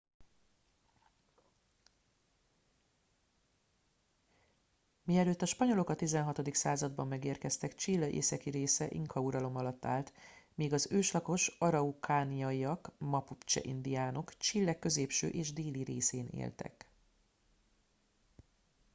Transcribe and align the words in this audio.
mielőtt 5.03 5.41
a 5.41 5.45
spanyolok 5.45 5.89
a 5.89 5.95
16. 5.95 6.53
században 6.55 7.07
megérkeztek 7.07 7.75
chile 7.75 8.09
északi 8.09 8.49
része 8.49 8.87
inka 8.89 9.19
uralom 9.19 9.55
alatt 9.55 9.85
állt 9.85 10.13
míg 10.55 10.73
az 10.73 10.91
őslakos 10.91 11.47
araucaniaiak 11.59 12.91
mapucse 12.97 13.61
indiánok 13.63 14.37
chile 14.37 14.79
középső 14.79 15.27
és 15.29 15.53
déli 15.53 15.83
részén 15.83 16.27
éltek 16.27 16.89